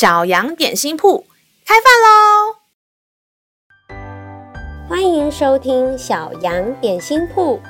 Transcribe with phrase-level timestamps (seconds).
[0.00, 1.26] 小羊点心铺
[1.66, 2.56] 开饭喽！
[4.88, 7.60] 欢迎收听小羊点心铺。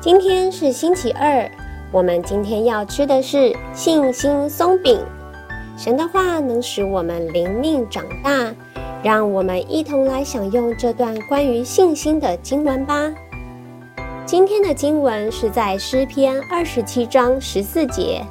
[0.00, 1.50] 今天是星期二，
[1.90, 5.04] 我们今天要吃的是信心松饼。
[5.76, 8.54] 神的话能使我们灵命长大，
[9.02, 13.12] 让我们一同来享用这段关于信心的经文吧。
[14.24, 18.24] 今天的经文是在诗篇二十七章十四节。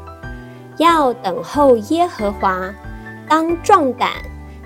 [0.78, 2.74] 要等候耶和华，
[3.32, 4.12] 当壮胆，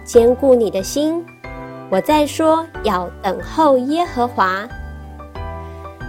[0.03, 1.23] 坚固你的心。
[1.87, 4.67] 我在说，要等候耶和华。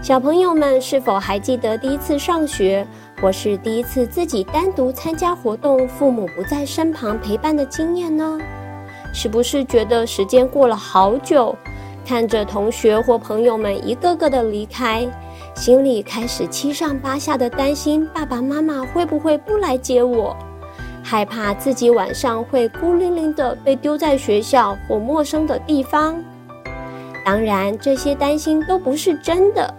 [0.02, 2.86] 小朋友们是否还记得第一次上学，
[3.20, 8.38] 或是第一次自己单独参加活动，父母不在身旁陪伴的经验呢？
[9.12, 11.54] 是不是觉得时间过了好久，
[12.06, 15.06] 看着同学或朋友们一个个的离开？
[15.54, 20.34] 心里开始七上八下的担心，爸爸妈妈会不会不来接我？
[21.08, 26.16] 害怕自己晚上会孤零零的被丢在学校或陌生的地方。
[27.24, 29.72] 当然，这些担心都不是真的。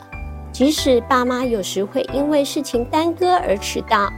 [0.53, 4.09] 即使爸妈有时会因为事情耽搁而迟到，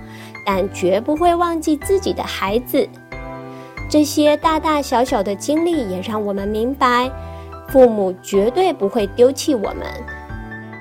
[0.46, 2.88] 但绝不会忘记自己的孩子。
[3.90, 7.10] 这些大大小小的经历也让我们明白，
[7.70, 9.88] 父母绝对不会丢弃我们。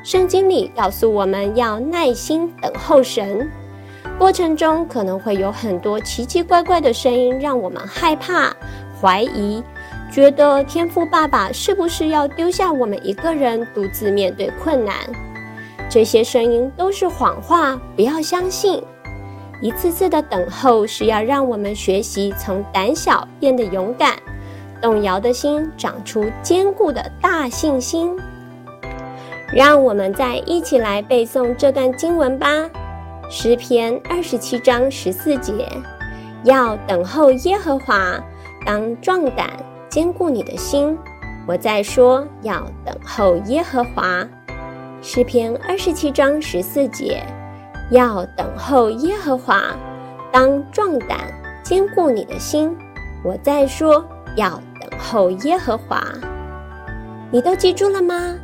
[0.05, 3.51] 圣经里告诉我们要耐心等候神，
[4.19, 8.53] 过程中可能会有很多奇奇怪怪的声音，让我们害怕、
[9.01, 9.63] 怀疑，
[10.11, 14.97] 觉得天父爸爸是不是要丢下我们一个人独自面对困难？
[15.89, 18.83] 这些声音都是谎话，不要相信。
[19.63, 24.17] 一次次的等候是要让我们学习从胆小变得勇敢，
[24.83, 28.17] 动摇的心长出坚固的大信心。
[29.53, 32.49] 让我们再一起来背诵这段经文吧，
[33.31, 35.69] 《诗篇》二十七章十四节：
[36.45, 38.19] 要等候耶和华，
[38.65, 39.51] 当壮胆，
[39.91, 40.97] 坚固你的心。
[41.47, 44.23] 我再说，要等候耶和华，
[45.03, 47.23] 《诗篇》二十七章十四节：
[47.91, 49.77] 要等候耶和华，
[50.33, 51.19] 当壮胆，
[51.63, 52.75] 坚固你的心。
[53.23, 54.03] 我再说，
[54.37, 54.49] 要
[54.81, 56.03] 等候耶和华。
[57.31, 58.35] 你都记住了吗？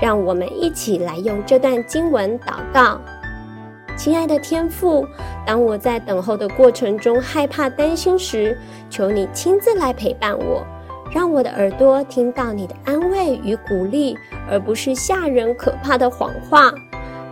[0.00, 3.00] 让我们一起来用这段经文祷告，
[3.96, 5.06] 亲爱的天父，
[5.46, 8.58] 当我在等候的过程中害怕担心时，
[8.90, 10.64] 求你亲自来陪伴我，
[11.12, 14.16] 让我的耳朵听到你的安慰与鼓励，
[14.50, 16.72] 而不是吓人可怕的谎话，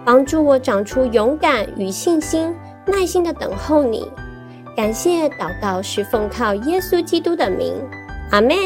[0.05, 2.55] 帮助我长出勇敢与信心，
[2.87, 4.09] 耐心的等候你。
[4.77, 7.75] 感谢祷告是奉靠耶稣基督的名，
[8.31, 8.57] 阿门。